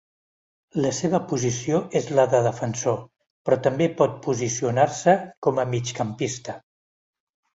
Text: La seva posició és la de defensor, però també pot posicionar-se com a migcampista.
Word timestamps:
La 0.83 0.91
seva 0.99 1.17
posició 1.31 1.81
és 1.99 2.07
la 2.19 2.23
de 2.31 2.39
defensor, 2.47 2.97
però 3.49 3.59
també 3.67 3.89
pot 3.99 4.17
posicionar-se 4.25 5.17
com 5.47 5.63
a 5.65 5.67
migcampista. 5.75 6.57